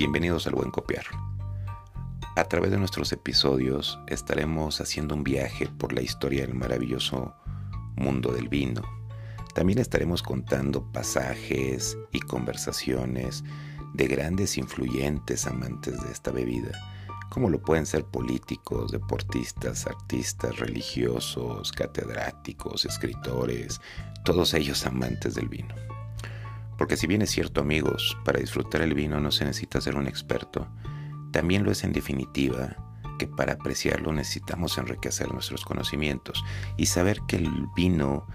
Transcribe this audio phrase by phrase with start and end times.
[0.00, 1.04] Bienvenidos al Buen Copiar.
[2.34, 7.34] A través de nuestros episodios estaremos haciendo un viaje por la historia del maravilloso
[7.96, 8.80] mundo del vino.
[9.54, 13.44] También estaremos contando pasajes y conversaciones
[13.92, 16.70] de grandes influyentes amantes de esta bebida,
[17.28, 23.82] como lo pueden ser políticos, deportistas, artistas, religiosos, catedráticos, escritores,
[24.24, 25.74] todos ellos amantes del vino.
[26.80, 30.06] Porque si bien es cierto amigos, para disfrutar el vino no se necesita ser un
[30.06, 30.66] experto,
[31.30, 32.74] también lo es en definitiva
[33.18, 36.42] que para apreciarlo necesitamos enriquecer nuestros conocimientos
[36.78, 38.26] y saber que el vino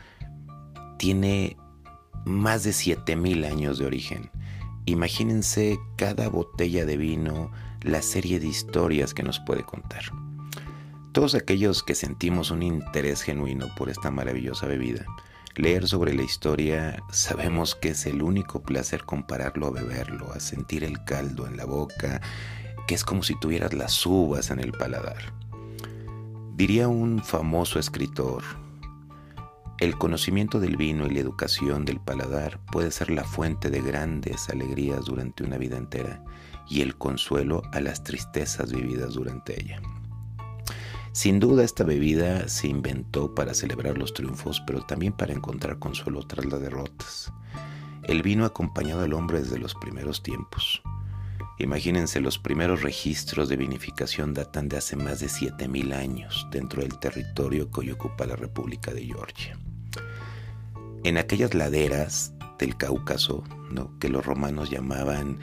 [0.99, 1.57] tiene
[2.23, 4.29] más de 7000 años de origen.
[4.85, 7.51] Imagínense cada botella de vino,
[7.81, 10.03] la serie de historias que nos puede contar.
[11.13, 15.03] Todos aquellos que sentimos un interés genuino por esta maravillosa bebida,
[15.57, 20.83] Leer sobre la historia sabemos que es el único placer compararlo a beberlo, a sentir
[20.83, 22.19] el caldo en la boca,
[22.87, 25.33] que es como si tuvieras las uvas en el paladar.
[26.55, 28.43] Diría un famoso escritor,
[29.79, 34.49] el conocimiento del vino y la educación del paladar puede ser la fuente de grandes
[34.49, 36.21] alegrías durante una vida entera
[36.69, 39.81] y el consuelo a las tristezas vividas durante ella.
[41.15, 46.27] Sin duda esta bebida se inventó para celebrar los triunfos, pero también para encontrar consuelo
[46.27, 47.31] tras las derrotas.
[48.03, 50.81] El vino acompañado al hombre desde los primeros tiempos.
[51.57, 56.99] Imagínense, los primeros registros de vinificación datan de hace más de 7.000 años dentro del
[56.99, 59.57] territorio que hoy ocupa la República de Georgia.
[61.05, 63.41] En aquellas laderas del Cáucaso,
[64.01, 65.39] que los romanos llamaban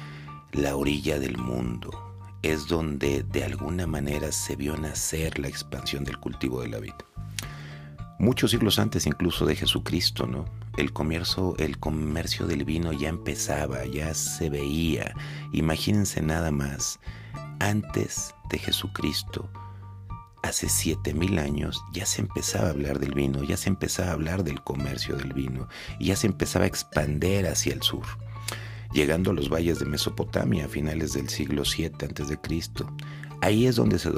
[0.53, 2.12] la orilla del mundo,
[2.43, 6.95] es donde de alguna manera se vio nacer la expansión del cultivo de la vid.
[8.19, 10.45] Muchos siglos antes incluso de Jesucristo, ¿no?
[10.77, 15.15] El comercio, el comercio del vino ya empezaba, ya se veía.
[15.53, 17.01] Imagínense nada más,
[17.59, 19.51] antes de Jesucristo,
[20.43, 24.15] hace siete mil años, ya se empezaba a hablar del vino, ya se empezaba a
[24.15, 25.69] hablar del comercio del vino,
[25.99, 28.07] y ya se empezaba a expander hacia el sur
[28.93, 32.39] llegando a los valles de Mesopotamia a finales del siglo VII a.C.
[33.43, 34.11] Ahí es donde se,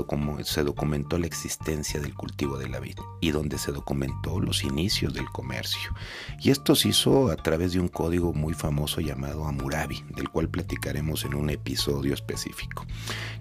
[0.62, 5.24] documentó la existencia del cultivo de la vid y donde se documentó los inicios del
[5.30, 5.94] comercio.
[6.40, 10.50] Y esto se hizo a través de un código muy famoso llamado Hammurabi, del cual
[10.50, 12.84] platicaremos en un episodio específico,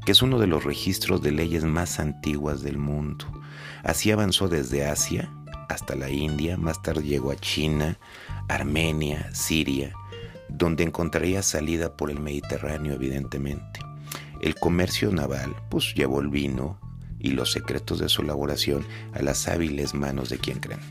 [0.05, 3.25] que es uno de los registros de leyes más antiguas del mundo.
[3.83, 5.33] Así avanzó desde Asia
[5.67, 7.99] hasta la India, más tarde llegó a China,
[8.47, 9.93] Armenia, Siria,
[10.53, 13.79] donde encontraría salida por el Mediterráneo evidentemente.
[14.41, 16.79] El comercio naval pues llevó el vino
[17.19, 20.81] y los secretos de su elaboración a las hábiles manos de quien creen,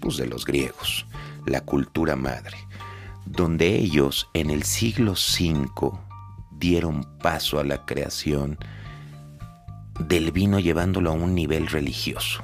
[0.00, 1.06] pues de los griegos,
[1.46, 2.56] la cultura madre,
[3.24, 5.90] donde ellos en el siglo V
[6.58, 8.58] dieron paso a la creación
[10.00, 12.42] del vino llevándolo a un nivel religioso.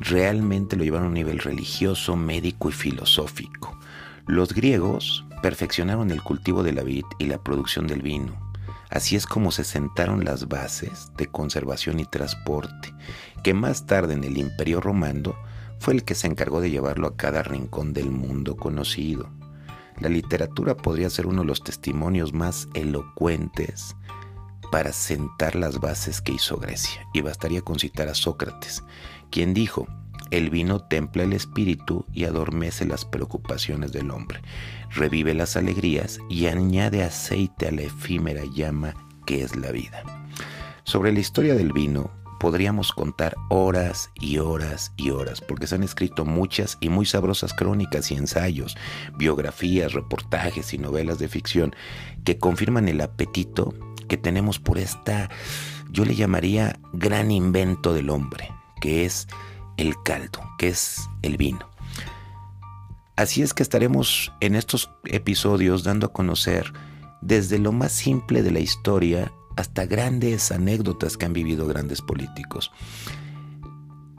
[0.00, 3.73] Realmente lo llevaron a un nivel religioso, médico y filosófico.
[4.26, 8.40] Los griegos perfeccionaron el cultivo de la vid y la producción del vino.
[8.88, 12.94] Así es como se sentaron las bases de conservación y transporte,
[13.42, 15.34] que más tarde en el Imperio Romano
[15.78, 19.28] fue el que se encargó de llevarlo a cada rincón del mundo conocido.
[20.00, 23.94] La literatura podría ser uno de los testimonios más elocuentes
[24.72, 28.82] para sentar las bases que hizo Grecia, y bastaría con citar a Sócrates,
[29.30, 29.86] quien dijo,
[30.36, 34.40] el vino templa el espíritu y adormece las preocupaciones del hombre,
[34.90, 38.94] revive las alegrías y añade aceite a la efímera llama
[39.26, 40.02] que es la vida.
[40.82, 45.82] Sobre la historia del vino podríamos contar horas y horas y horas, porque se han
[45.82, 48.76] escrito muchas y muy sabrosas crónicas y ensayos,
[49.16, 51.76] biografías, reportajes y novelas de ficción
[52.24, 53.72] que confirman el apetito
[54.08, 55.30] que tenemos por esta,
[55.90, 58.50] yo le llamaría gran invento del hombre,
[58.80, 59.28] que es
[59.76, 61.68] el caldo, que es el vino.
[63.16, 66.72] Así es que estaremos en estos episodios dando a conocer
[67.20, 72.72] desde lo más simple de la historia hasta grandes anécdotas que han vivido grandes políticos.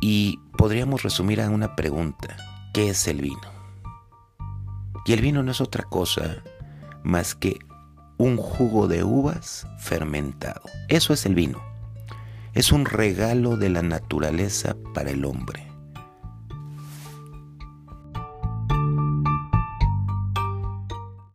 [0.02, 2.38] Y podríamos resumir a una pregunta,
[2.74, 3.56] ¿qué es el vino?
[5.06, 6.42] Y el vino no es otra cosa
[7.04, 7.60] más que
[8.18, 10.62] un jugo de uvas fermentado.
[10.88, 11.75] Eso es el vino
[12.56, 15.75] es un regalo de la naturaleza para el hombre.